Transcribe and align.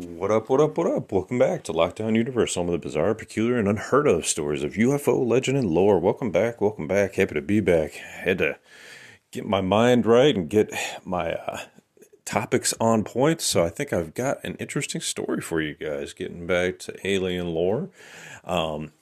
What 0.00 0.30
up, 0.30 0.48
what 0.48 0.62
up, 0.62 0.78
what 0.78 0.86
up? 0.86 1.12
Welcome 1.12 1.38
back 1.38 1.62
to 1.64 1.74
Lockdown 1.74 2.16
Universe, 2.16 2.54
some 2.54 2.68
of 2.68 2.72
the 2.72 2.78
bizarre, 2.78 3.14
peculiar, 3.14 3.58
and 3.58 3.68
unheard 3.68 4.06
of 4.06 4.24
stories 4.24 4.62
of 4.62 4.72
UFO 4.72 5.26
legend 5.26 5.58
and 5.58 5.68
lore. 5.68 5.98
Welcome 5.98 6.30
back, 6.30 6.58
welcome 6.58 6.86
back. 6.86 7.16
Happy 7.16 7.34
to 7.34 7.42
be 7.42 7.60
back. 7.60 7.92
Had 7.92 8.38
to 8.38 8.58
get 9.30 9.44
my 9.44 9.60
mind 9.60 10.06
right 10.06 10.34
and 10.34 10.48
get 10.48 10.72
my 11.04 11.34
uh, 11.34 11.58
topics 12.24 12.72
on 12.80 13.04
point. 13.04 13.42
So 13.42 13.62
I 13.62 13.68
think 13.68 13.92
I've 13.92 14.14
got 14.14 14.42
an 14.42 14.54
interesting 14.54 15.02
story 15.02 15.42
for 15.42 15.60
you 15.60 15.74
guys. 15.74 16.14
Getting 16.14 16.46
back 16.46 16.78
to 16.78 17.06
alien 17.06 17.48
lore, 17.48 17.90
um, 18.44 18.92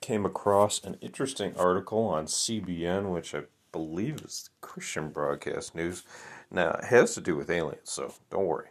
came 0.00 0.26
across 0.26 0.82
an 0.82 0.96
interesting 1.00 1.54
article 1.56 2.06
on 2.06 2.26
CBN, 2.26 3.12
which 3.12 3.36
I 3.36 3.42
believe 3.70 4.16
is 4.24 4.50
Christian 4.60 5.10
Broadcast 5.10 5.76
News. 5.76 6.02
Now 6.50 6.70
it 6.70 6.86
has 6.86 7.14
to 7.14 7.20
do 7.20 7.36
with 7.36 7.50
aliens, 7.50 7.82
so 7.84 8.14
don't 8.32 8.46
worry. 8.46 8.70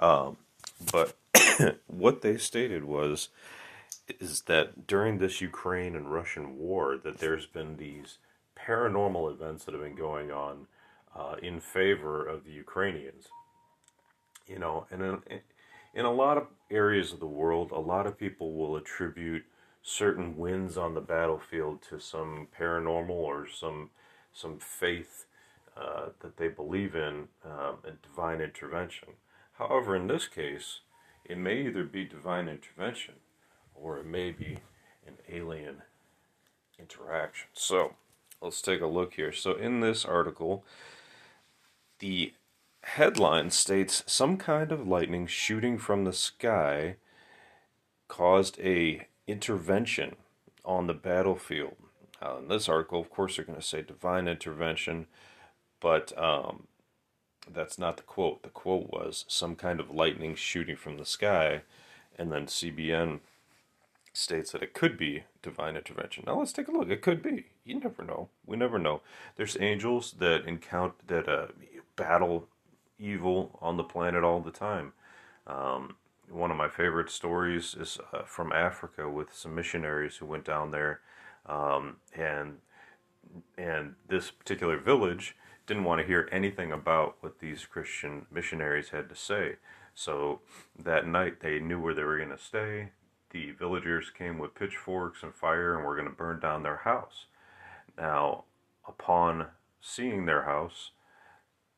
Um, 0.00 0.36
but 0.92 1.16
what 1.86 2.22
they 2.22 2.36
stated 2.36 2.84
was 2.84 3.28
is 4.18 4.42
that 4.42 4.86
during 4.86 5.18
this 5.18 5.40
Ukraine 5.40 5.94
and 5.94 6.12
Russian 6.12 6.58
war, 6.58 6.96
that 6.96 7.18
there's 7.18 7.46
been 7.46 7.76
these 7.76 8.18
paranormal 8.58 9.30
events 9.32 9.64
that 9.64 9.74
have 9.74 9.82
been 9.82 9.94
going 9.94 10.30
on 10.30 10.66
uh, 11.14 11.36
in 11.42 11.60
favor 11.60 12.26
of 12.26 12.44
the 12.44 12.52
Ukrainians. 12.52 13.26
You 14.46 14.58
know, 14.58 14.86
and 14.90 15.02
in, 15.02 15.40
in 15.94 16.04
a 16.04 16.12
lot 16.12 16.36
of 16.36 16.46
areas 16.70 17.12
of 17.12 17.20
the 17.20 17.26
world, 17.26 17.70
a 17.70 17.78
lot 17.78 18.06
of 18.06 18.18
people 18.18 18.54
will 18.54 18.76
attribute 18.76 19.44
certain 19.82 20.36
wins 20.36 20.76
on 20.76 20.94
the 20.94 21.00
battlefield 21.00 21.82
to 21.82 22.00
some 22.00 22.48
paranormal 22.58 23.10
or 23.10 23.46
some 23.48 23.90
some 24.32 24.58
faith 24.58 25.26
uh, 25.76 26.06
that 26.20 26.36
they 26.36 26.46
believe 26.46 26.94
in 26.94 27.26
um, 27.44 27.78
a 27.84 27.90
divine 28.02 28.40
intervention. 28.40 29.08
However, 29.60 29.94
in 29.94 30.06
this 30.06 30.26
case, 30.26 30.80
it 31.22 31.36
may 31.36 31.66
either 31.66 31.84
be 31.84 32.04
divine 32.06 32.48
intervention 32.48 33.16
or 33.74 33.98
it 33.98 34.06
may 34.06 34.30
be 34.30 34.60
an 35.06 35.18
alien 35.30 35.82
interaction. 36.78 37.48
So, 37.52 37.94
let's 38.40 38.62
take 38.62 38.80
a 38.80 38.86
look 38.86 39.14
here. 39.14 39.32
So, 39.32 39.52
in 39.52 39.80
this 39.80 40.06
article, 40.06 40.64
the 41.98 42.32
headline 42.84 43.50
states 43.50 44.02
some 44.06 44.38
kind 44.38 44.72
of 44.72 44.88
lightning 44.88 45.26
shooting 45.26 45.76
from 45.76 46.04
the 46.04 46.14
sky 46.14 46.96
caused 48.08 48.58
a 48.60 49.08
intervention 49.26 50.16
on 50.64 50.86
the 50.86 50.94
battlefield. 50.94 51.76
Uh, 52.22 52.38
in 52.38 52.48
this 52.48 52.66
article, 52.66 52.98
of 52.98 53.10
course, 53.10 53.36
they're 53.36 53.44
going 53.44 53.60
to 53.60 53.64
say 53.64 53.82
divine 53.82 54.26
intervention, 54.26 55.06
but 55.80 56.16
um, 56.18 56.66
that's 57.52 57.78
not 57.78 57.96
the 57.96 58.02
quote. 58.02 58.42
The 58.42 58.48
quote 58.48 58.90
was 58.90 59.24
some 59.28 59.56
kind 59.56 59.80
of 59.80 59.90
lightning 59.90 60.34
shooting 60.34 60.76
from 60.76 60.98
the 60.98 61.06
sky, 61.06 61.62
and 62.18 62.32
then 62.32 62.46
CBN 62.46 63.20
states 64.12 64.52
that 64.52 64.62
it 64.62 64.74
could 64.74 64.98
be 64.98 65.24
divine 65.42 65.76
intervention. 65.76 66.24
Now 66.26 66.38
let's 66.38 66.52
take 66.52 66.68
a 66.68 66.72
look. 66.72 66.90
It 66.90 67.02
could 67.02 67.22
be. 67.22 67.46
You 67.64 67.80
never 67.80 68.02
know. 68.04 68.28
We 68.46 68.56
never 68.56 68.78
know. 68.78 69.02
There's 69.36 69.56
angels 69.60 70.14
that 70.18 70.44
encounter 70.46 70.94
that 71.06 71.28
uh, 71.28 71.46
battle 71.96 72.48
evil 72.98 73.58
on 73.60 73.76
the 73.76 73.84
planet 73.84 74.24
all 74.24 74.40
the 74.40 74.50
time. 74.50 74.92
Um, 75.46 75.96
one 76.28 76.50
of 76.50 76.56
my 76.56 76.68
favorite 76.68 77.10
stories 77.10 77.74
is 77.74 77.98
uh, 78.12 78.22
from 78.22 78.52
Africa 78.52 79.08
with 79.08 79.34
some 79.34 79.54
missionaries 79.54 80.16
who 80.16 80.26
went 80.26 80.44
down 80.44 80.70
there, 80.70 81.00
um, 81.46 81.96
and 82.14 82.58
and 83.56 83.94
this 84.08 84.30
particular 84.30 84.76
village 84.76 85.36
didn't 85.70 85.84
want 85.84 86.00
to 86.00 86.06
hear 86.06 86.28
anything 86.30 86.72
about 86.72 87.16
what 87.20 87.38
these 87.38 87.64
Christian 87.64 88.26
missionaries 88.30 88.90
had 88.90 89.08
to 89.08 89.16
say. 89.16 89.56
So 89.94 90.40
that 90.78 91.06
night 91.06 91.40
they 91.40 91.58
knew 91.58 91.80
where 91.80 91.94
they 91.94 92.04
were 92.04 92.18
going 92.18 92.30
to 92.30 92.38
stay 92.38 92.90
the 93.30 93.52
villagers 93.52 94.10
came 94.10 94.38
with 94.38 94.54
pitchforks 94.54 95.22
and 95.22 95.34
fire 95.34 95.74
and 95.74 95.84
were 95.84 95.94
going 95.94 96.08
to 96.08 96.14
burn 96.14 96.40
down 96.40 96.62
their 96.62 96.78
house. 96.78 97.26
Now, 97.96 98.44
upon 98.86 99.46
seeing 99.80 100.26
their 100.26 100.42
house, 100.42 100.90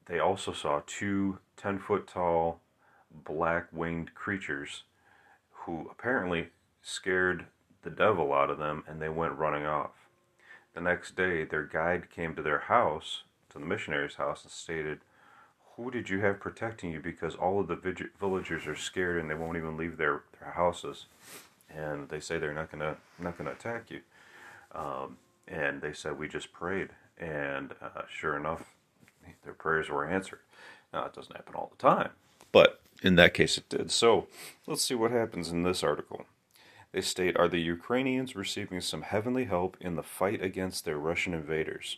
they 0.06 0.18
also 0.18 0.52
saw 0.52 0.82
two 0.86 1.38
10 1.56 1.78
foot 1.78 2.06
tall 2.06 2.60
black 3.10 3.66
winged 3.72 4.14
creatures 4.14 4.84
who 5.50 5.88
apparently 5.90 6.48
scared 6.82 7.46
the 7.82 7.90
devil 7.90 8.32
out 8.32 8.50
of 8.50 8.58
them 8.58 8.82
and 8.88 9.00
they 9.00 9.08
went 9.08 9.38
running 9.38 9.66
off. 9.66 9.90
The 10.74 10.80
next 10.80 11.16
day, 11.16 11.44
their 11.44 11.64
guide 11.64 12.10
came 12.10 12.34
to 12.34 12.42
their 12.42 12.60
house, 12.60 13.24
to 13.52 13.58
the 13.58 13.66
missionary's 13.66 14.14
house, 14.16 14.42
and 14.42 14.52
stated, 14.52 15.00
Who 15.76 15.90
did 15.90 16.08
you 16.10 16.20
have 16.20 16.40
protecting 16.40 16.92
you? 16.92 17.00
Because 17.00 17.34
all 17.34 17.60
of 17.60 17.68
the 17.68 18.08
villagers 18.20 18.66
are 18.66 18.76
scared 18.76 19.20
and 19.20 19.30
they 19.30 19.34
won't 19.34 19.56
even 19.56 19.76
leave 19.76 19.96
their, 19.96 20.22
their 20.40 20.52
houses 20.52 21.06
and 21.76 22.08
they 22.08 22.20
say 22.20 22.38
they're 22.38 22.54
not 22.54 22.70
gonna 22.70 22.96
not 23.18 23.36
gonna 23.38 23.52
attack 23.52 23.90
you. 23.90 24.00
Um, 24.72 25.18
and 25.48 25.80
they 25.80 25.92
said 25.92 26.18
we 26.18 26.28
just 26.28 26.52
prayed, 26.52 26.90
and 27.18 27.74
uh, 27.82 28.02
sure 28.10 28.36
enough, 28.36 28.62
their 29.44 29.54
prayers 29.54 29.88
were 29.88 30.08
answered. 30.08 30.40
Now 30.92 31.06
it 31.06 31.14
doesn't 31.14 31.36
happen 31.36 31.54
all 31.54 31.70
the 31.70 31.82
time, 31.82 32.10
but 32.52 32.80
in 33.02 33.16
that 33.16 33.34
case 33.34 33.58
it 33.58 33.68
did. 33.68 33.90
So 33.90 34.28
let's 34.66 34.84
see 34.84 34.94
what 34.94 35.10
happens 35.10 35.50
in 35.50 35.62
this 35.62 35.82
article. 35.82 36.26
They 36.92 37.00
state, 37.00 37.38
Are 37.38 37.48
the 37.48 37.60
Ukrainians 37.60 38.36
receiving 38.36 38.82
some 38.82 39.00
heavenly 39.00 39.44
help 39.44 39.78
in 39.80 39.96
the 39.96 40.02
fight 40.02 40.42
against 40.42 40.84
their 40.84 40.98
Russian 40.98 41.32
invaders? 41.32 41.96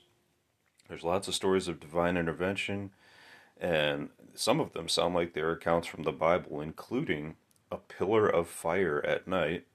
There's 0.89 1.05
lots 1.05 1.29
of 1.29 1.35
stories 1.35 1.69
of 1.69 1.81
divine 1.81 2.17
intervention, 2.17 2.91
and 3.61 4.11
some 4.35 4.61
of 4.61 4.73
them 4.73 4.89
sound 4.89 5.15
like 5.15 5.33
they're 5.33 5.53
accounts 5.53 5.87
from 5.87 6.03
the 6.03 6.13
Bible, 6.13 6.61
including 6.61 7.37
a 7.71 7.77
pillar 7.77 8.29
of 8.29 8.49
fire 8.49 9.05
at 9.07 9.27
night 9.27 9.67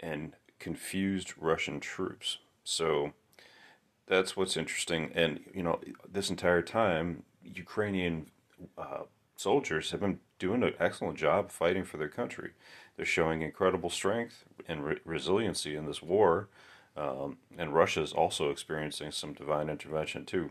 and 0.00 0.34
confused 0.58 1.34
Russian 1.38 1.80
troops. 1.80 2.38
So 2.64 3.12
that's 4.06 4.36
what's 4.36 4.56
interesting. 4.56 5.10
And, 5.14 5.40
you 5.54 5.62
know, 5.62 5.80
this 6.10 6.30
entire 6.30 6.62
time, 6.62 7.24
Ukrainian 7.44 8.30
uh, 8.76 9.02
soldiers 9.36 9.90
have 9.90 10.00
been 10.00 10.20
doing 10.38 10.62
an 10.62 10.74
excellent 10.78 11.18
job 11.18 11.50
fighting 11.50 11.84
for 11.84 11.96
their 11.96 12.08
country. 12.08 12.52
They're 12.96 13.06
showing 13.06 13.42
incredible 13.42 13.90
strength 13.90 14.44
and 14.66 14.84
re- 14.84 15.00
resiliency 15.04 15.76
in 15.76 15.86
this 15.86 16.02
war. 16.02 16.48
Um, 16.98 17.38
and 17.56 17.72
Russia 17.72 18.02
is 18.02 18.12
also 18.12 18.50
experiencing 18.50 19.12
some 19.12 19.32
divine 19.32 19.68
intervention 19.68 20.24
too. 20.24 20.50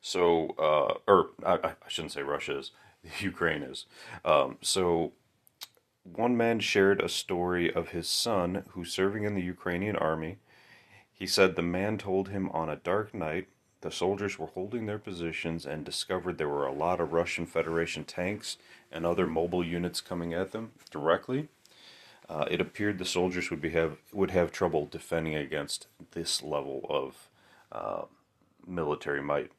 So, 0.00 0.56
uh, 0.58 0.98
or 1.06 1.30
I, 1.46 1.68
I, 1.68 1.88
shouldn't 1.88 2.12
say 2.12 2.22
Russia 2.22 2.58
is. 2.58 2.72
Ukraine 3.20 3.62
is. 3.62 3.86
Um, 4.24 4.58
so, 4.60 5.12
one 6.02 6.36
man 6.36 6.58
shared 6.58 7.00
a 7.00 7.08
story 7.08 7.72
of 7.72 7.90
his 7.90 8.08
son 8.08 8.64
who's 8.70 8.92
serving 8.92 9.22
in 9.22 9.36
the 9.36 9.42
Ukrainian 9.42 9.94
army. 9.94 10.38
He 11.12 11.28
said 11.28 11.54
the 11.54 11.62
man 11.62 11.96
told 11.96 12.30
him 12.30 12.48
on 12.50 12.68
a 12.68 12.74
dark 12.74 13.14
night 13.14 13.46
the 13.82 13.92
soldiers 13.92 14.38
were 14.38 14.48
holding 14.48 14.86
their 14.86 14.98
positions 14.98 15.64
and 15.64 15.84
discovered 15.84 16.38
there 16.38 16.48
were 16.48 16.66
a 16.66 16.72
lot 16.72 17.00
of 17.00 17.12
Russian 17.12 17.46
Federation 17.46 18.04
tanks 18.04 18.56
and 18.90 19.06
other 19.06 19.26
mobile 19.28 19.64
units 19.64 20.00
coming 20.00 20.32
at 20.34 20.50
them 20.50 20.72
directly. 20.90 21.48
Uh, 22.32 22.46
it 22.50 22.62
appeared 22.62 22.96
the 22.96 23.04
soldiers 23.04 23.50
would 23.50 23.60
be 23.60 23.70
have 23.70 23.98
would 24.10 24.30
have 24.30 24.50
trouble 24.50 24.86
defending 24.86 25.34
against 25.34 25.86
this 26.12 26.42
level 26.42 26.86
of 26.88 27.28
uh, 27.70 28.06
military 28.66 29.22
might. 29.22 29.52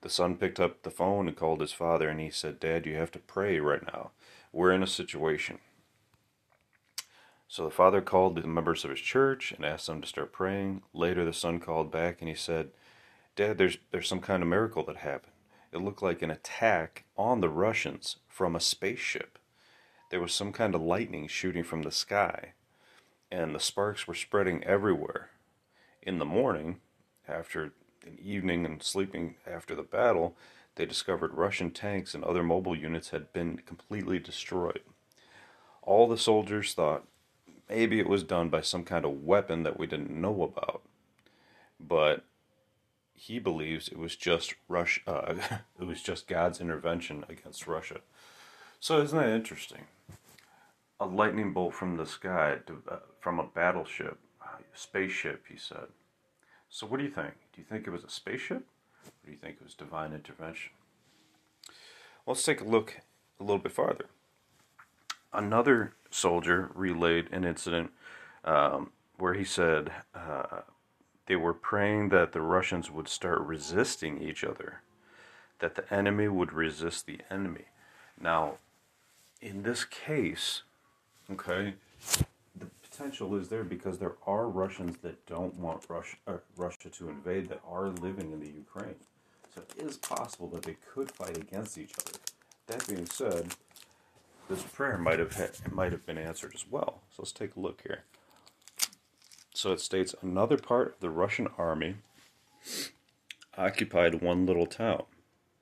The 0.00 0.08
son 0.08 0.36
picked 0.36 0.58
up 0.58 0.82
the 0.82 0.90
phone 0.90 1.28
and 1.28 1.36
called 1.36 1.60
his 1.60 1.72
father, 1.72 2.08
and 2.08 2.18
he 2.18 2.30
said, 2.30 2.58
Dad, 2.58 2.86
you 2.86 2.96
have 2.96 3.10
to 3.10 3.18
pray 3.18 3.60
right 3.60 3.84
now. 3.84 4.10
We're 4.52 4.72
in 4.72 4.82
a 4.82 4.86
situation. 4.86 5.58
So 7.46 7.64
the 7.64 7.70
father 7.70 8.00
called 8.00 8.36
the 8.36 8.46
members 8.46 8.84
of 8.84 8.90
his 8.90 9.00
church 9.00 9.52
and 9.52 9.62
asked 9.62 9.86
them 9.86 10.00
to 10.00 10.08
start 10.08 10.32
praying. 10.32 10.80
Later, 10.94 11.26
the 11.26 11.34
son 11.34 11.60
called 11.60 11.92
back 11.92 12.20
and 12.20 12.28
he 12.28 12.34
said, 12.34 12.70
Dad, 13.36 13.58
there's, 13.58 13.76
there's 13.90 14.08
some 14.08 14.20
kind 14.20 14.42
of 14.42 14.48
miracle 14.48 14.82
that 14.86 14.96
happened. 14.96 15.34
It 15.70 15.82
looked 15.82 16.02
like 16.02 16.22
an 16.22 16.30
attack 16.30 17.04
on 17.18 17.42
the 17.42 17.50
Russians 17.50 18.16
from 18.28 18.56
a 18.56 18.60
spaceship. 18.60 19.38
There 20.12 20.20
was 20.20 20.34
some 20.34 20.52
kind 20.52 20.74
of 20.74 20.82
lightning 20.82 21.26
shooting 21.26 21.64
from 21.64 21.84
the 21.84 21.90
sky, 21.90 22.52
and 23.30 23.54
the 23.54 23.58
sparks 23.58 24.06
were 24.06 24.12
spreading 24.12 24.62
everywhere. 24.62 25.30
In 26.02 26.18
the 26.18 26.26
morning, 26.26 26.80
after 27.26 27.72
an 28.04 28.18
evening 28.22 28.66
and 28.66 28.82
sleeping 28.82 29.36
after 29.46 29.74
the 29.74 29.82
battle, 29.82 30.36
they 30.74 30.84
discovered 30.84 31.32
Russian 31.32 31.70
tanks 31.70 32.14
and 32.14 32.22
other 32.24 32.42
mobile 32.42 32.76
units 32.76 33.08
had 33.08 33.32
been 33.32 33.56
completely 33.64 34.18
destroyed. 34.18 34.82
All 35.80 36.06
the 36.06 36.18
soldiers 36.18 36.74
thought 36.74 37.08
maybe 37.66 37.98
it 37.98 38.06
was 38.06 38.22
done 38.22 38.50
by 38.50 38.60
some 38.60 38.84
kind 38.84 39.06
of 39.06 39.24
weapon 39.24 39.62
that 39.62 39.78
we 39.78 39.86
didn't 39.86 40.10
know 40.10 40.42
about. 40.42 40.82
But 41.80 42.22
he 43.14 43.38
believes 43.38 43.88
it 43.88 43.98
was 43.98 44.14
just 44.14 44.56
Russia. 44.68 45.00
Uh, 45.06 45.56
it 45.80 45.86
was 45.86 46.02
just 46.02 46.28
God's 46.28 46.60
intervention 46.60 47.24
against 47.30 47.66
Russia. 47.66 48.00
So 48.78 49.00
isn't 49.00 49.16
that 49.16 49.28
interesting? 49.28 49.86
A 51.02 51.06
lightning 51.06 51.52
bolt 51.52 51.74
from 51.74 51.96
the 51.96 52.06
sky, 52.06 52.58
to, 52.68 52.80
uh, 52.88 52.96
from 53.18 53.40
a 53.40 53.44
battleship, 53.44 54.18
a 54.40 54.62
spaceship. 54.72 55.44
He 55.48 55.56
said. 55.56 55.88
So 56.70 56.86
what 56.86 56.98
do 56.98 57.02
you 57.04 57.10
think? 57.10 57.34
Do 57.52 57.60
you 57.60 57.64
think 57.64 57.88
it 57.88 57.90
was 57.90 58.04
a 58.04 58.08
spaceship? 58.08 58.64
Or 59.04 59.26
do 59.26 59.32
you 59.32 59.36
think 59.36 59.56
it 59.56 59.64
was 59.64 59.74
divine 59.74 60.12
intervention? 60.12 60.70
Well, 62.24 62.34
let's 62.34 62.44
take 62.44 62.60
a 62.60 62.64
look 62.64 63.00
a 63.40 63.42
little 63.42 63.58
bit 63.58 63.72
farther. 63.72 64.06
Another 65.32 65.94
soldier 66.08 66.70
relayed 66.72 67.28
an 67.32 67.44
incident 67.44 67.90
um, 68.44 68.92
where 69.18 69.34
he 69.34 69.44
said 69.44 69.90
uh, 70.14 70.60
they 71.26 71.34
were 71.34 71.52
praying 71.52 72.10
that 72.10 72.30
the 72.30 72.42
Russians 72.42 72.92
would 72.92 73.08
start 73.08 73.40
resisting 73.40 74.22
each 74.22 74.44
other, 74.44 74.82
that 75.58 75.74
the 75.74 75.92
enemy 75.92 76.28
would 76.28 76.52
resist 76.52 77.06
the 77.06 77.22
enemy. 77.28 77.64
Now, 78.20 78.58
in 79.40 79.64
this 79.64 79.84
case, 79.84 80.62
okay, 81.32 81.74
the 82.58 82.66
potential 82.82 83.34
is 83.36 83.48
there 83.48 83.64
because 83.64 83.98
there 83.98 84.14
are 84.26 84.48
Russians 84.48 84.96
that 85.02 85.24
don't 85.26 85.54
want 85.54 85.84
Russia, 85.88 86.16
uh, 86.26 86.36
Russia 86.56 86.90
to 86.90 87.08
invade 87.08 87.48
that 87.48 87.60
are 87.68 87.88
living 87.88 88.32
in 88.32 88.40
the 88.40 88.50
Ukraine. 88.50 88.96
So 89.54 89.62
it 89.62 89.82
is 89.82 89.96
possible 89.96 90.48
that 90.48 90.62
they 90.62 90.76
could 90.92 91.10
fight 91.10 91.36
against 91.36 91.78
each 91.78 91.92
other. 91.98 92.18
That 92.66 92.86
being 92.86 93.06
said, 93.06 93.54
this 94.48 94.62
prayer 94.62 94.98
might 94.98 95.18
have 95.18 95.34
had, 95.34 95.50
might 95.72 95.92
have 95.92 96.06
been 96.06 96.18
answered 96.18 96.52
as 96.54 96.64
well. 96.70 97.00
So 97.10 97.22
let's 97.22 97.32
take 97.32 97.56
a 97.56 97.60
look 97.60 97.82
here. 97.82 98.04
So 99.54 99.72
it 99.72 99.80
states 99.80 100.14
another 100.22 100.56
part 100.56 100.94
of 100.94 101.00
the 101.00 101.10
Russian 101.10 101.48
army 101.58 101.96
occupied 103.56 104.22
one 104.22 104.46
little 104.46 104.66
town. 104.66 105.04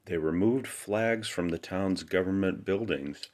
They 0.07 0.17
removed 0.17 0.67
flags 0.67 1.29
from 1.29 1.49
the 1.49 1.59
town's 1.59 2.03
government 2.03 2.65
buildings 2.65 3.29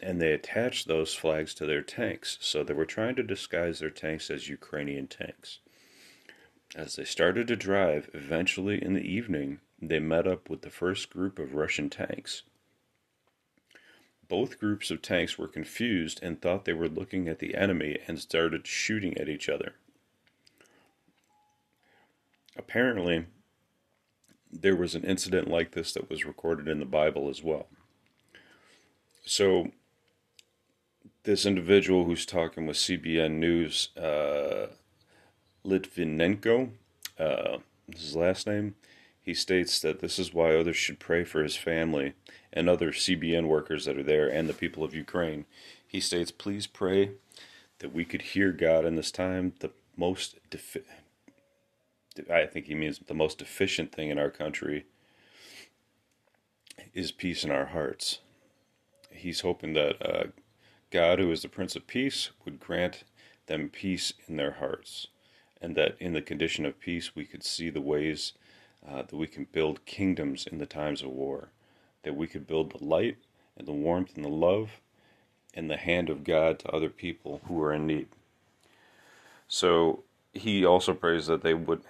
and 0.00 0.20
they 0.20 0.32
attached 0.32 0.86
those 0.86 1.14
flags 1.14 1.54
to 1.54 1.66
their 1.66 1.82
tanks. 1.82 2.38
So 2.40 2.62
they 2.62 2.74
were 2.74 2.86
trying 2.86 3.16
to 3.16 3.22
disguise 3.22 3.80
their 3.80 3.90
tanks 3.90 4.30
as 4.30 4.48
Ukrainian 4.48 5.06
tanks. 5.06 5.58
As 6.76 6.96
they 6.96 7.04
started 7.04 7.48
to 7.48 7.56
drive, 7.56 8.10
eventually 8.12 8.82
in 8.82 8.94
the 8.94 9.08
evening, 9.08 9.60
they 9.80 9.98
met 9.98 10.26
up 10.26 10.50
with 10.50 10.62
the 10.62 10.70
first 10.70 11.10
group 11.10 11.38
of 11.38 11.54
Russian 11.54 11.88
tanks. 11.88 12.42
Both 14.28 14.60
groups 14.60 14.90
of 14.90 15.00
tanks 15.00 15.38
were 15.38 15.48
confused 15.48 16.20
and 16.22 16.40
thought 16.40 16.66
they 16.66 16.74
were 16.74 16.88
looking 16.88 17.28
at 17.28 17.38
the 17.38 17.54
enemy 17.54 17.98
and 18.06 18.18
started 18.18 18.66
shooting 18.66 19.16
at 19.16 19.28
each 19.28 19.48
other. 19.48 19.74
Apparently, 22.56 23.26
there 24.52 24.76
was 24.76 24.94
an 24.94 25.04
incident 25.04 25.48
like 25.48 25.70
this 25.70 25.92
that 25.92 26.10
was 26.10 26.26
recorded 26.26 26.68
in 26.68 26.80
the 26.80 26.84
Bible 26.84 27.30
as 27.30 27.42
well. 27.42 27.68
So, 29.24 29.70
this 31.24 31.44
individual 31.44 32.04
who's 32.04 32.26
talking 32.26 32.66
with 32.66 32.76
CBN 32.76 33.32
News, 33.32 33.90
uh, 33.96 34.68
Litvinenko, 35.64 36.70
uh, 37.18 37.58
his 37.90 38.16
last 38.16 38.46
name, 38.46 38.74
he 39.20 39.34
states 39.34 39.80
that 39.80 40.00
this 40.00 40.18
is 40.18 40.32
why 40.32 40.54
others 40.54 40.76
should 40.76 40.98
pray 40.98 41.24
for 41.24 41.42
his 41.42 41.56
family 41.56 42.14
and 42.52 42.68
other 42.68 42.92
CBN 42.92 43.46
workers 43.46 43.84
that 43.84 43.98
are 43.98 44.02
there 44.02 44.28
and 44.28 44.48
the 44.48 44.54
people 44.54 44.82
of 44.82 44.94
Ukraine. 44.94 45.44
He 45.86 46.00
states, 46.00 46.30
please 46.30 46.66
pray 46.66 47.10
that 47.80 47.92
we 47.92 48.04
could 48.04 48.22
hear 48.22 48.52
God 48.52 48.84
in 48.84 48.96
this 48.96 49.10
time. 49.10 49.52
The 49.60 49.70
most, 49.96 50.36
defi- 50.50 50.80
I 52.30 52.46
think 52.46 52.66
he 52.66 52.74
means 52.74 53.00
the 53.06 53.14
most 53.14 53.42
efficient 53.42 53.92
thing 53.92 54.08
in 54.10 54.18
our 54.18 54.30
country 54.30 54.86
is 56.94 57.12
peace 57.12 57.44
in 57.44 57.50
our 57.50 57.66
hearts. 57.66 58.20
He's 59.10 59.40
hoping 59.40 59.74
that 59.74 59.96
uh, 60.00 60.26
God, 60.90 61.18
who 61.18 61.30
is 61.30 61.42
the 61.42 61.48
Prince 61.48 61.76
of 61.76 61.86
Peace, 61.86 62.30
would 62.44 62.60
grant 62.60 63.04
them 63.46 63.68
peace 63.68 64.12
in 64.26 64.36
their 64.36 64.52
hearts, 64.52 65.08
and 65.60 65.76
that 65.76 65.96
in 66.00 66.12
the 66.12 66.22
condition 66.22 66.64
of 66.64 66.80
peace 66.80 67.14
we 67.14 67.24
could 67.24 67.44
see 67.44 67.70
the 67.70 67.80
ways 67.80 68.32
uh, 68.86 69.02
that 69.02 69.16
we 69.16 69.26
can 69.26 69.46
build 69.52 69.84
kingdoms 69.84 70.46
in 70.46 70.58
the 70.58 70.66
times 70.66 71.02
of 71.02 71.10
war, 71.10 71.48
that 72.02 72.16
we 72.16 72.26
could 72.26 72.46
build 72.46 72.72
the 72.72 72.84
light 72.84 73.16
and 73.56 73.66
the 73.66 73.72
warmth 73.72 74.14
and 74.16 74.24
the 74.24 74.30
love 74.30 74.80
and 75.54 75.70
the 75.70 75.76
hand 75.76 76.08
of 76.08 76.24
God 76.24 76.58
to 76.60 76.70
other 76.70 76.88
people 76.88 77.40
who 77.46 77.60
are 77.62 77.72
in 77.72 77.86
need. 77.86 78.08
So 79.48 80.04
he 80.32 80.64
also 80.64 80.94
prays 80.94 81.26
that 81.26 81.42
they 81.42 81.54
would 81.54 81.82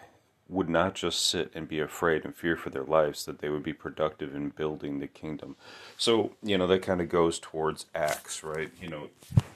would 0.49 0.69
not 0.69 0.95
just 0.95 1.27
sit 1.27 1.51
and 1.55 1.69
be 1.69 1.79
afraid 1.79 2.25
and 2.25 2.35
fear 2.35 2.57
for 2.57 2.71
their 2.71 2.85
lives, 2.85 3.25
that 3.27 3.41
they 3.41 3.51
would 3.51 3.63
be 3.63 3.73
productive 3.73 4.35
in 4.35 4.49
building 4.49 4.99
the 4.99 5.07
kingdom. 5.07 5.57
So, 5.99 6.33
you 6.43 6.57
know, 6.57 6.67
that 6.67 6.83
kind 6.83 7.01
of 7.01 7.09
goes 7.09 7.39
towards 7.39 7.87
acts, 7.95 8.43
right? 8.43 8.71
You 8.81 8.89
know, 8.89 9.09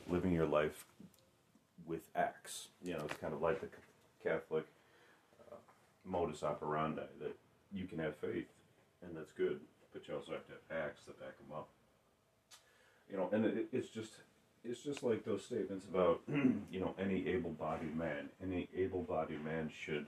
living 0.09 0.33
your 0.33 0.47
life 0.47 0.85
with 1.87 2.03
acts. 2.15 2.69
You 2.83 2.95
know, 2.95 3.05
it's 3.05 3.17
kind 3.17 3.33
of 3.33 3.41
like 3.41 3.61
the 3.61 3.69
Catholic 4.23 4.67
uh, 5.51 5.57
modus 6.05 6.43
operandi 6.43 7.03
that 7.21 7.37
you 7.73 7.87
can 7.87 7.99
have 7.99 8.17
faith, 8.17 8.49
and 9.03 9.17
that's 9.17 9.33
good, 9.33 9.61
but 9.95 10.07
you 10.07 10.15
also 10.15 10.33
have 10.33 10.47
to 10.47 10.53
have 10.53 10.85
acts 10.85 11.05
that 11.07 11.19
back 11.19 11.37
them 11.39 11.57
up. 11.57 11.69
You 13.11 13.17
know, 13.17 13.29
and 13.33 13.45
it, 13.47 13.67
it's 13.73 13.89
just 13.89 14.13
it's 14.65 14.83
just 14.83 15.03
like 15.03 15.25
those 15.25 15.45
statements 15.45 15.87
about 15.87 16.21
you 16.71 16.81
know 16.81 16.95
any 16.99 17.27
able-bodied 17.29 17.97
man. 17.97 18.29
Any 18.43 18.69
able-bodied 18.77 19.45
man 19.45 19.71
should 19.85 20.07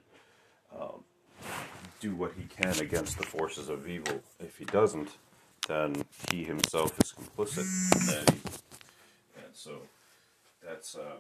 um, 0.73 1.05
do 2.01 2.15
what 2.15 2.33
he 2.37 2.45
can 2.45 2.79
against 2.81 3.19
the 3.19 3.25
forces 3.25 3.69
of 3.69 3.89
evil. 3.89 4.21
If 4.41 4.59
he 4.59 4.65
doesn't, 4.65 5.11
then 5.67 6.05
he 6.31 6.45
himself 6.45 6.99
is 7.01 7.13
complicit. 7.13 8.29
And 9.37 9.53
so 9.53 9.79
that's 10.65 10.97
uh, 10.97 11.19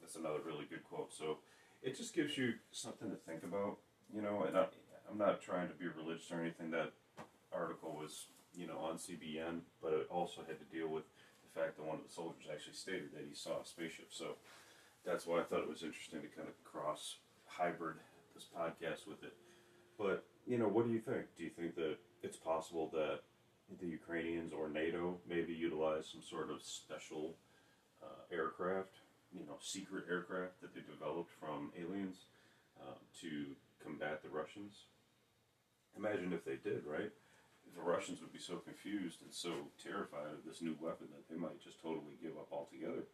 that's 0.00 0.16
another 0.16 0.40
really 0.46 0.66
good 0.68 0.84
quote. 0.84 1.12
So 1.12 1.38
it 1.82 1.96
just 1.96 2.14
gives 2.14 2.36
you 2.36 2.54
something 2.72 3.10
to 3.10 3.16
think 3.16 3.42
about 3.42 3.78
you 4.14 4.22
know, 4.22 4.44
and 4.46 4.56
I, 4.56 4.66
I'm 5.10 5.18
not 5.18 5.40
trying 5.40 5.68
to 5.68 5.74
be 5.74 5.86
religious 5.86 6.30
or 6.30 6.40
anything. 6.40 6.70
That 6.70 6.92
article 7.52 7.96
was, 7.98 8.26
you 8.54 8.66
know, 8.66 8.78
on 8.78 8.96
CBN, 8.96 9.60
but 9.82 9.92
it 9.92 10.06
also 10.10 10.42
had 10.46 10.58
to 10.58 10.76
deal 10.76 10.88
with 10.88 11.04
the 11.42 11.60
fact 11.60 11.76
that 11.76 11.84
one 11.84 11.96
of 11.96 12.04
the 12.06 12.12
soldiers 12.12 12.46
actually 12.52 12.74
stated 12.74 13.12
that 13.14 13.24
he 13.28 13.34
saw 13.34 13.60
a 13.60 13.66
spaceship. 13.66 14.08
So 14.10 14.36
that's 15.04 15.26
why 15.26 15.40
I 15.40 15.44
thought 15.44 15.60
it 15.60 15.68
was 15.68 15.82
interesting 15.82 16.20
to 16.20 16.28
kind 16.28 16.48
of 16.48 16.62
cross 16.64 17.16
hybrid 17.46 17.96
this 18.38 18.46
podcast 18.54 19.08
with 19.08 19.22
it. 19.24 19.34
But 19.98 20.24
you 20.46 20.58
know, 20.58 20.68
what 20.68 20.86
do 20.86 20.92
you 20.92 21.00
think? 21.00 21.26
Do 21.36 21.42
you 21.42 21.50
think 21.50 21.74
that 21.74 21.96
it's 22.22 22.36
possible 22.36 22.88
that 22.94 23.20
the 23.80 23.86
Ukrainians 23.86 24.52
or 24.52 24.68
NATO 24.68 25.18
maybe 25.28 25.52
utilize 25.52 26.06
some 26.06 26.22
sort 26.22 26.50
of 26.50 26.62
special 26.62 27.34
uh, 28.02 28.22
aircraft, 28.32 29.02
you 29.34 29.44
know, 29.44 29.58
secret 29.60 30.04
aircraft 30.08 30.60
that 30.62 30.72
they 30.72 30.80
developed 30.86 31.30
from 31.40 31.72
aliens 31.76 32.30
uh, 32.80 32.96
to 33.20 33.58
combat 33.82 34.22
the 34.22 34.30
Russians? 34.30 34.86
Imagine 35.98 36.32
if 36.32 36.44
they 36.44 36.62
did, 36.62 36.86
right? 36.86 37.10
The 37.74 37.82
Russians 37.82 38.20
would 38.22 38.32
be 38.32 38.38
so 38.38 38.56
confused 38.62 39.20
and 39.20 39.34
so 39.34 39.50
terrified 39.82 40.30
of 40.32 40.46
this 40.46 40.62
new 40.62 40.78
weapon 40.80 41.08
that 41.10 41.26
they 41.28 41.38
might 41.38 41.62
just 41.62 41.82
totally 41.82 42.16
give 42.22 42.38
up 42.38 42.48
altogether 42.52 43.04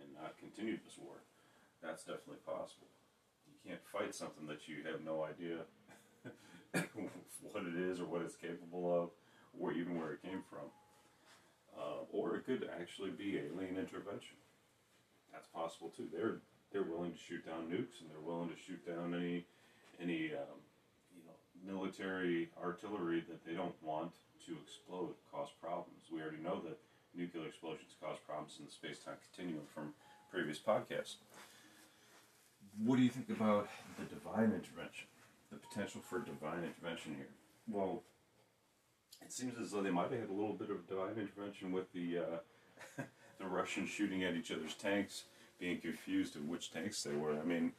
and 0.00 0.08
not 0.16 0.40
continue 0.40 0.80
this 0.82 0.96
war. 0.98 1.20
That's 1.82 2.02
definitely 2.02 2.42
possible. 2.44 2.88
Can't 3.66 3.80
fight 3.92 4.14
something 4.14 4.46
that 4.46 4.68
you 4.68 4.84
have 4.90 5.04
no 5.04 5.24
idea 5.24 5.58
what 7.52 7.64
it 7.64 7.76
is 7.76 8.00
or 8.00 8.06
what 8.06 8.22
it's 8.22 8.36
capable 8.36 9.02
of, 9.02 9.10
or 9.58 9.72
even 9.72 9.98
where 9.98 10.12
it 10.12 10.22
came 10.22 10.42
from. 10.48 10.68
Uh, 11.76 12.04
or 12.12 12.36
it 12.36 12.44
could 12.44 12.68
actually 12.80 13.10
be 13.10 13.38
alien 13.38 13.76
intervention. 13.76 14.36
That's 15.32 15.48
possible 15.48 15.92
too. 15.96 16.08
They're 16.12 16.38
they're 16.72 16.84
willing 16.84 17.12
to 17.12 17.18
shoot 17.18 17.44
down 17.46 17.66
nukes 17.66 18.00
and 18.00 18.10
they're 18.10 18.22
willing 18.22 18.48
to 18.48 18.56
shoot 18.56 18.84
down 18.86 19.14
any 19.14 19.46
any 20.00 20.32
um, 20.34 20.58
you 21.14 21.22
know 21.24 21.36
military 21.64 22.50
artillery 22.62 23.24
that 23.28 23.44
they 23.44 23.54
don't 23.54 23.74
want 23.82 24.12
to 24.46 24.52
explode, 24.64 25.14
cause 25.32 25.48
problems. 25.60 26.08
We 26.12 26.20
already 26.20 26.42
know 26.42 26.60
that 26.64 26.78
nuclear 27.14 27.46
explosions 27.46 27.94
cause 28.00 28.18
problems 28.26 28.56
in 28.58 28.66
the 28.66 28.72
space-time 28.72 29.16
continuum 29.30 29.66
from 29.74 29.92
previous 30.30 30.58
podcast. 30.58 31.20
What 32.78 32.96
do 32.96 33.02
you 33.02 33.10
think 33.10 33.30
about 33.30 33.68
the 33.98 34.04
divine 34.04 34.52
intervention? 34.52 35.06
The 35.50 35.58
potential 35.58 36.00
for 36.00 36.20
divine 36.20 36.64
intervention 36.64 37.14
here? 37.16 37.28
Well, 37.68 38.02
it 39.22 39.32
seems 39.32 39.58
as 39.58 39.72
though 39.72 39.82
they 39.82 39.90
might 39.90 40.10
have 40.10 40.20
had 40.20 40.30
a 40.30 40.32
little 40.32 40.54
bit 40.54 40.70
of 40.70 40.88
divine 40.88 41.16
intervention 41.18 41.72
with 41.72 41.92
the 41.92 42.18
uh, 42.18 43.02
the 43.38 43.46
Russians 43.46 43.90
shooting 43.90 44.24
at 44.24 44.34
each 44.34 44.52
other's 44.52 44.74
tanks, 44.74 45.24
being 45.58 45.80
confused 45.80 46.36
of 46.36 46.48
which 46.48 46.72
tanks 46.72 47.02
they 47.02 47.14
were. 47.14 47.38
I 47.38 47.44
mean, 47.44 47.72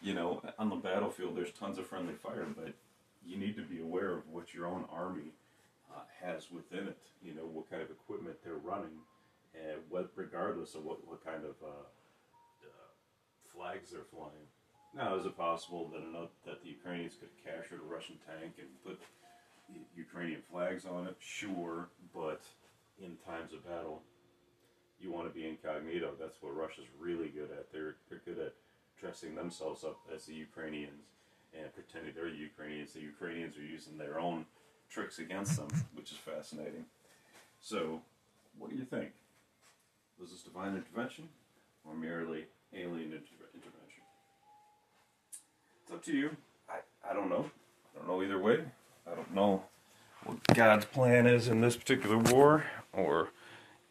you 0.00 0.14
know, 0.14 0.42
on 0.58 0.68
the 0.68 0.76
battlefield, 0.76 1.36
there's 1.36 1.52
tons 1.52 1.78
of 1.78 1.86
friendly 1.86 2.14
fire, 2.14 2.46
but 2.56 2.74
you 3.24 3.36
need 3.36 3.56
to 3.56 3.62
be 3.62 3.80
aware 3.80 4.12
of 4.12 4.28
what 4.28 4.52
your 4.52 4.66
own 4.66 4.84
army 4.92 5.32
uh, 5.94 6.00
has 6.20 6.50
within 6.50 6.88
it. 6.88 6.98
You 7.22 7.34
know, 7.34 7.44
what 7.44 7.70
kind 7.70 7.82
of 7.82 7.90
equipment 7.90 8.36
they're 8.44 8.54
running, 8.54 8.98
and 9.54 9.80
what, 9.88 10.10
regardless 10.16 10.74
of 10.74 10.84
what, 10.84 11.06
what 11.06 11.24
kind 11.24 11.44
of 11.44 11.54
uh, 11.64 11.84
flags 13.54 13.90
they're 13.90 14.08
flying. 14.12 14.48
Now, 14.94 15.16
is 15.16 15.24
it 15.24 15.36
possible 15.36 15.90
that 15.92 16.28
that 16.44 16.62
the 16.62 16.68
Ukrainians 16.68 17.14
could 17.18 17.30
capture 17.44 17.76
a 17.76 17.94
Russian 17.94 18.16
tank 18.26 18.54
and 18.58 18.68
put 18.84 19.00
Ukrainian 19.96 20.42
flags 20.50 20.84
on 20.84 21.06
it? 21.06 21.16
Sure, 21.18 21.88
but 22.14 22.42
in 23.02 23.16
times 23.26 23.52
of 23.52 23.66
battle, 23.66 24.02
you 25.00 25.10
want 25.10 25.26
to 25.26 25.34
be 25.34 25.46
incognito. 25.46 26.12
That's 26.20 26.42
what 26.42 26.56
Russia's 26.56 26.86
really 27.00 27.28
good 27.28 27.50
at. 27.50 27.72
They're 27.72 27.96
they're 28.08 28.22
good 28.24 28.38
at 28.38 28.54
dressing 29.00 29.34
themselves 29.34 29.82
up 29.82 29.98
as 30.14 30.26
the 30.26 30.34
Ukrainians 30.34 31.02
and 31.58 31.72
pretending 31.74 32.14
they're 32.14 32.28
Ukrainians. 32.28 32.92
The 32.92 33.00
Ukrainians 33.00 33.56
are 33.56 33.64
using 33.64 33.98
their 33.98 34.18
own 34.18 34.46
tricks 34.88 35.18
against 35.18 35.56
them, 35.56 35.68
which 35.94 36.12
is 36.12 36.18
fascinating. 36.18 36.84
So, 37.60 38.02
what 38.58 38.70
do 38.70 38.76
you 38.76 38.84
think? 38.84 39.12
Was 40.20 40.30
this 40.30 40.42
divine 40.42 40.76
intervention 40.76 41.28
or 41.84 41.94
merely 41.94 42.44
alien 42.74 43.12
inter- 43.12 43.50
intervention? 43.54 44.02
It's 45.82 45.92
up 45.92 46.04
to 46.04 46.12
you. 46.12 46.36
I, 46.68 47.10
I 47.10 47.14
don't 47.14 47.28
know. 47.28 47.50
I 47.94 47.98
don't 47.98 48.08
know 48.08 48.22
either 48.22 48.38
way. 48.38 48.60
I 49.10 49.14
don't 49.14 49.34
know 49.34 49.62
what 50.24 50.42
God's 50.54 50.84
plan 50.84 51.26
is 51.26 51.48
in 51.48 51.60
this 51.60 51.76
particular 51.76 52.18
war 52.18 52.64
or 52.92 53.30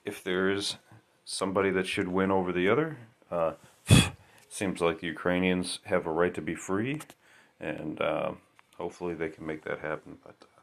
if 0.06 0.24
there 0.24 0.50
is 0.50 0.78
somebody 1.26 1.70
that 1.72 1.88
should 1.88 2.08
win 2.08 2.32
over 2.32 2.52
the 2.52 2.70
other. 2.70 2.98
Uh, 3.30 3.54
seems 4.50 4.82
like 4.82 5.00
the 5.00 5.08
Ukrainians 5.08 5.80
have 5.86 6.06
a 6.06 6.12
right 6.12 6.34
to 6.34 6.42
be 6.42 6.56
free, 6.56 7.02
and 7.60 8.02
uh, 8.02 8.32
hopefully 8.78 9.14
they 9.14 9.30
can 9.30 9.46
make 9.46 9.64
that 9.64 9.80
happen. 9.80 10.18
But 10.24 10.36
uh, 10.42 10.62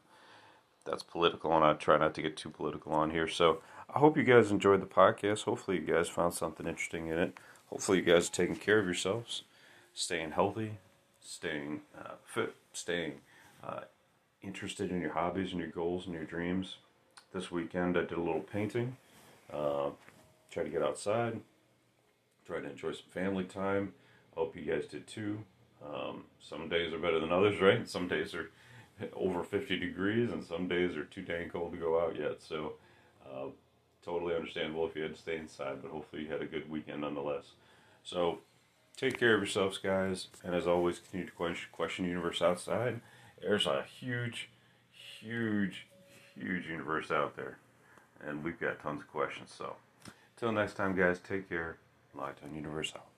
that's 0.85 1.03
political, 1.03 1.55
and 1.55 1.65
I 1.65 1.73
try 1.73 1.97
not 1.97 2.13
to 2.15 2.21
get 2.21 2.37
too 2.37 2.49
political 2.49 2.93
on 2.93 3.11
here. 3.11 3.27
So 3.27 3.61
I 3.93 3.99
hope 3.99 4.17
you 4.17 4.23
guys 4.23 4.51
enjoyed 4.51 4.81
the 4.81 4.85
podcast. 4.85 5.43
Hopefully 5.43 5.77
you 5.77 5.93
guys 5.93 6.07
found 6.07 6.33
something 6.33 6.67
interesting 6.67 7.07
in 7.07 7.17
it. 7.17 7.37
Hopefully 7.69 7.99
you 7.99 8.03
guys 8.03 8.29
are 8.29 8.33
taking 8.33 8.55
care 8.55 8.79
of 8.79 8.85
yourselves, 8.85 9.43
staying 9.93 10.31
healthy, 10.31 10.77
staying 11.21 11.81
uh, 11.97 12.13
fit, 12.25 12.55
staying 12.73 13.21
uh, 13.63 13.81
interested 14.41 14.91
in 14.91 15.01
your 15.01 15.13
hobbies 15.13 15.51
and 15.51 15.59
your 15.59 15.69
goals 15.69 16.05
and 16.05 16.15
your 16.15 16.23
dreams. 16.23 16.77
This 17.33 17.51
weekend 17.51 17.97
I 17.97 18.01
did 18.01 18.17
a 18.17 18.21
little 18.21 18.41
painting. 18.41 18.97
Uh, 19.51 19.89
to 20.51 20.69
get 20.69 20.81
outside, 20.81 21.39
try 22.45 22.59
to 22.59 22.69
enjoy 22.69 22.91
some 22.91 23.09
family 23.11 23.43
time. 23.43 23.93
Hope 24.35 24.55
you 24.55 24.63
guys 24.63 24.85
did 24.85 25.07
too. 25.07 25.43
Um, 25.85 26.23
some 26.41 26.69
days 26.69 26.93
are 26.93 26.99
better 26.99 27.19
than 27.19 27.31
others, 27.31 27.61
right? 27.61 27.87
Some 27.87 28.07
days 28.07 28.33
are 28.33 28.49
over 29.13 29.43
50 29.43 29.77
degrees, 29.79 30.31
and 30.31 30.43
some 30.43 30.67
days 30.67 30.97
are 30.97 31.05
too 31.05 31.21
dang 31.21 31.49
cold 31.49 31.71
to 31.73 31.77
go 31.77 31.99
out 31.99 32.17
yet. 32.17 32.41
So, 32.41 32.73
uh, 33.25 33.47
totally 34.03 34.35
understandable 34.35 34.87
if 34.87 34.95
you 34.95 35.03
had 35.03 35.15
to 35.15 35.21
stay 35.21 35.37
inside, 35.37 35.81
but 35.81 35.91
hopefully 35.91 36.23
you 36.23 36.31
had 36.31 36.41
a 36.41 36.45
good 36.45 36.69
weekend 36.69 37.01
nonetheless. 37.01 37.51
So, 38.03 38.39
take 38.95 39.19
care 39.19 39.33
of 39.35 39.41
yourselves, 39.41 39.77
guys, 39.77 40.27
and 40.43 40.55
as 40.55 40.67
always, 40.67 40.99
continue 40.99 41.25
to 41.27 41.31
question, 41.33 41.67
question 41.71 42.05
universe 42.05 42.41
outside. 42.41 43.01
There's 43.41 43.65
a 43.65 43.83
huge, 43.83 44.49
huge, 44.91 45.87
huge 46.35 46.67
universe 46.67 47.11
out 47.11 47.35
there, 47.35 47.57
and 48.25 48.43
we've 48.43 48.59
got 48.59 48.81
tons 48.81 49.01
of 49.01 49.07
questions. 49.07 49.53
So, 49.55 49.75
till 50.37 50.51
next 50.51 50.75
time, 50.75 50.95
guys, 50.95 51.19
take 51.19 51.49
care. 51.49 51.77
Lockdown 52.15 52.55
Universe 52.55 52.93
out. 52.95 53.08